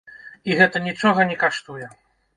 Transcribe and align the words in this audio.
І 0.51 0.55
гэта 0.61 0.81
нічога 0.87 1.27
не 1.33 1.37
каштуе. 1.45 1.91